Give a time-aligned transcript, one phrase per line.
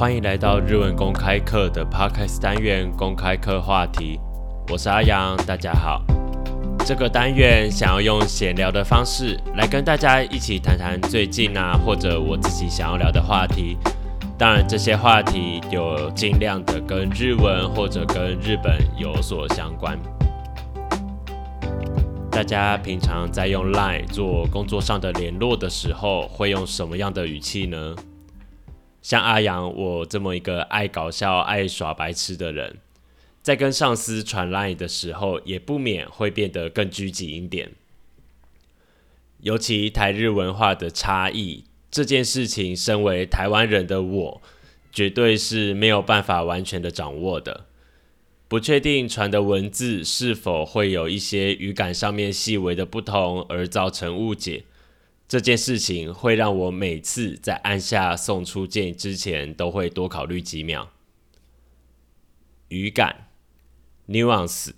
[0.00, 4.18] 欢迎来到日文公开课的 Podcast 单元公开课话题，
[4.72, 6.02] 我是阿阳，大家好。
[6.86, 13.76] 这个单元想要用闲聊的方式来跟大家一起谈谈最近啊，或者我自己想要聊的话题。
[14.38, 19.98] 当然，这些话题有尽量的跟日文或者跟日本有所相关。
[22.30, 27.94] 大家平常在用 Line 做工作上的联络的时候，会用什么样的语气呢？
[29.02, 32.78] 像阿阳我这么一个爱搞笑、爱耍白痴的人，
[33.42, 37.72] 在跟上司传 line 的时候，也不免会变得更拘谨一点。
[39.40, 44.42] 尤其台日文化的差异这件事情，身为台湾人的我，
[44.92, 47.64] 绝对是没有办法完全的掌握的。
[48.48, 54.64] 不确定传的文字是否会有一些语感上面细微的不同，而造成误解。
[55.30, 60.90] 这件事情会让我每次在按下送出键之前，都会多考虑几秒。
[62.66, 63.28] 语感
[64.08, 64.72] ，nuance。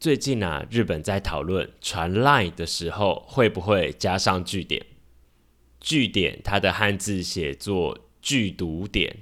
[0.00, 4.84] 最近啊，日本在讨论传 line 的时候会不会加上句点。
[5.78, 9.18] 句点它的汉字写作句读点，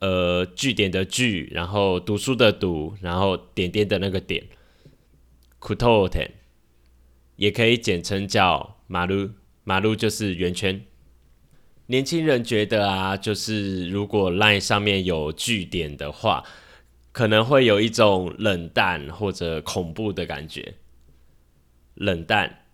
[0.00, 4.48] 呃，句点的句，然后读书的读，然后点点的那个点。
[5.60, 6.41] kutoten。
[7.36, 9.30] 也可以简称叫马路，
[9.64, 10.84] 马路就是圆圈。
[11.86, 16.44] 年轻人觉得啊，就是如果 line 上面有句点的话，
[17.10, 20.74] 可能会有一种冷淡或者恐怖的感觉。
[21.94, 22.64] 冷淡，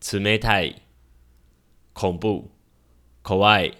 [0.00, 0.74] 慈眉太
[1.92, 2.50] 恐怖，
[3.22, 3.70] 可爱。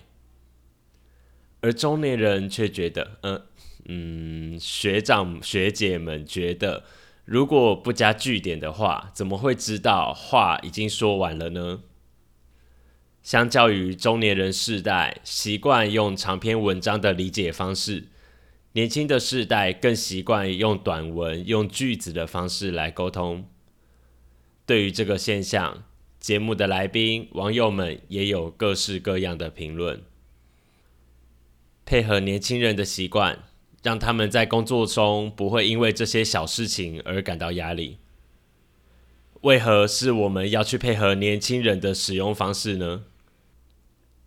[1.60, 3.42] 而中年人却觉得，嗯
[3.86, 6.84] 嗯，学长学姐们觉得。
[7.30, 11.84] 如果不加句点的话，怎么会知道话已经说完了呢？
[13.22, 18.08] 相较于中年人世代习惯用长篇文章的理解方式，
[18.72, 23.48] 年轻的世代更习惯用短文、用句子的方式来沟通。
[24.66, 25.84] 对于这个现象，
[26.18, 30.02] 节目的来宾、网友们也有各式各样的评论，
[31.86, 33.44] 配合年轻人的习惯。
[33.82, 37.98] 让他们在工作中不会因为这些小事情而感到压力。
[39.42, 43.04] 为何是我们要去配合年轻人的使用方式呢？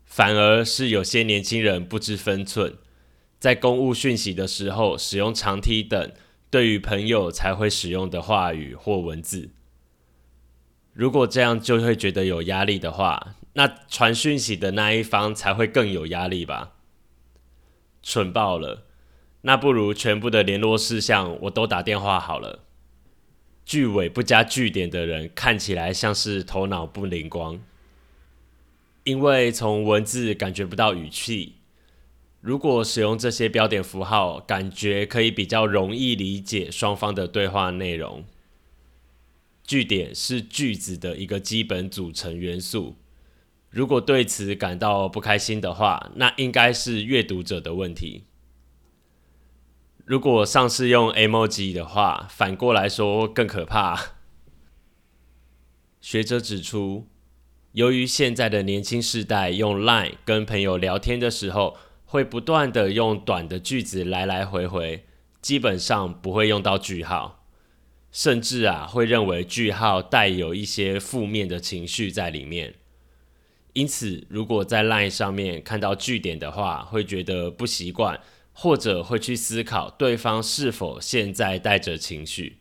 [0.05, 2.75] 反而是有些年轻人不知分寸，
[3.39, 6.11] 在公务讯息的时候使用长梯等
[6.49, 9.49] 对于朋友才会使用的话语或文字。
[10.93, 16.73] 如果这样就会觉得有压力的话，那传讯息的那一方才会更有压力吧？
[18.03, 18.85] 蠢爆了！
[19.45, 22.63] 那不如全部的联络事项我都打电话好了。
[23.65, 27.61] 句尾不加句点的人看起来像是头脑不灵光，
[29.03, 31.55] 因为从文字感觉不到语气。
[32.39, 38.25] 如果使用这些标点符号，感觉可以比较容易理解双方的对话内容。
[39.65, 42.97] 句点是句子的一个基本组成元素。
[43.69, 48.23] 如果对此感到不开心的话，那应该是阅读者的问题。
[50.05, 54.15] 如果上次用 emoji 的话，反过来说更可怕。
[56.01, 57.07] 学者指出，
[57.71, 65.05] 由于现在的年轻世代用 Line 跟朋友聊天的时候，会不断的用短的句子来来回回，
[65.41, 67.45] 基本上不会用到句号，
[68.11, 72.75] 甚至啊会认为句号带有一些负面的情绪在里面。
[73.71, 78.19] 因此，如果在 Line 上面看到句点的话，会觉得不习惯。
[78.53, 82.59] 或者会去思考对方是否现在带着情绪。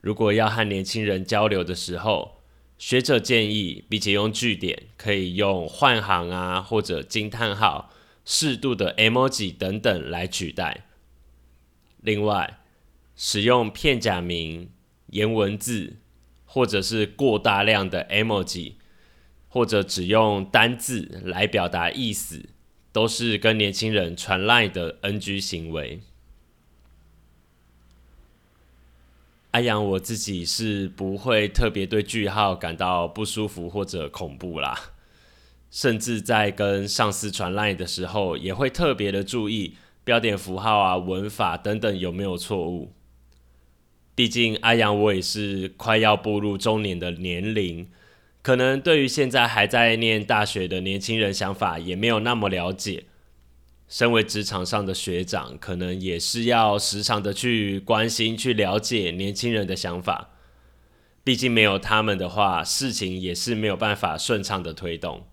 [0.00, 2.42] 如果要和年轻人交流的时候，
[2.78, 7.90] 学者建议，比起用句点，可以用换行啊，或者惊叹号、
[8.24, 10.86] 适度的 emoji 等等来取代。
[12.00, 12.60] 另外，
[13.14, 14.70] 使用片假名、
[15.08, 15.96] 颜文字，
[16.44, 18.74] 或者是过大量的 emoji，
[19.48, 22.50] 或者只用单字来表达意思。
[22.96, 26.00] 都是跟年轻人传赖的 NG 行为。
[29.50, 34.92] 阿阳，我自己是不会特别对句号感到不舒服或者恐怖啦，
[35.70, 42.94] 甚至在跟上司传赖的时候，也会特别的注意标点符号啊、文法等等有没有错误。
[44.14, 47.90] 毕竟阿阳我也是快要步入中年的年龄。
[48.46, 53.06] 可能对于现在还在念大学的年轻人想法也没有那么了解。
[53.88, 60.30] 身为职场上的学长，可能也是要时常的去关心、去了解年轻人的想法。
[61.24, 65.26] 毕竟没有他们的话，事情也是没有办法顺畅的推动。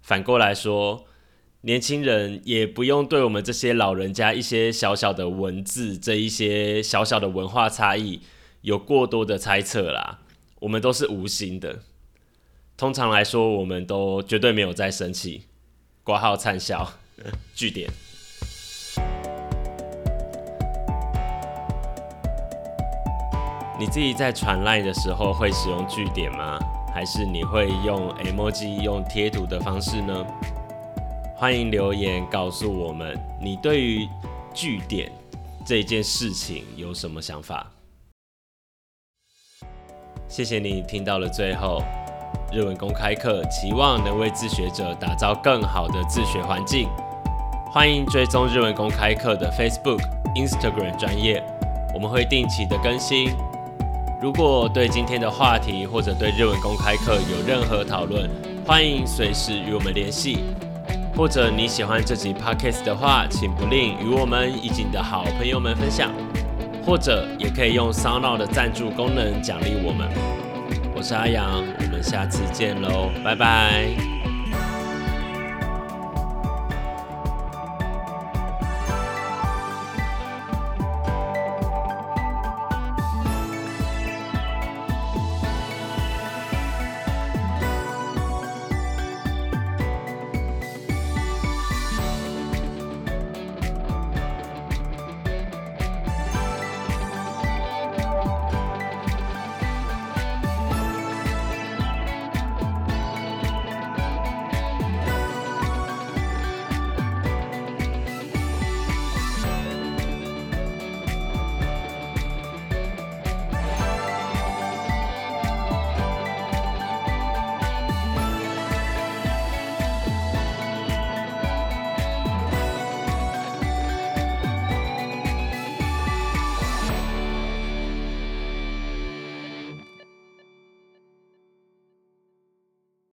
[0.00, 1.04] 反过来说，
[1.60, 8.22] 年轻人也不用对我们这些老人家一些小小的文字这一些小小的文化差异
[8.62, 10.20] 有过多的猜测啦。
[10.60, 11.80] 我们都是无心的。
[12.76, 15.46] 通常来说，我们都绝对没有在生气。
[16.04, 16.92] 挂号灿笑，
[17.56, 17.90] 据点。
[23.78, 26.58] 你自己在传赖的时候会使用句点吗？
[26.94, 30.26] 还是你会用 emoji 用贴图的方式呢？
[31.34, 34.06] 欢迎留言告诉我们，你对于
[34.52, 35.10] 句点
[35.66, 37.72] 这件事情有什么想法？
[40.28, 41.82] 谢谢你听到了最后，
[42.52, 46.88] 日文公开课期望能为自学者打造更好的自学环境。
[47.68, 50.00] 欢迎追踪日文公开课的 Facebook、
[50.36, 51.42] Instagram 专业，
[51.92, 53.30] 我们会定期的更新。
[54.22, 58.30] 如果对今天的话题或者对日文公开课有任何讨论，
[58.64, 60.38] 欢迎随时与我们联系。
[61.16, 66.12] 或者你喜欢这集 podcast 的话，请不吝与我们以及你的好朋友们分享。
[66.84, 70.45] 或者也可以用 Sound 的赞助功能奖励我们。
[70.96, 74.15] 我是阿阳，我们下次见喽，拜拜。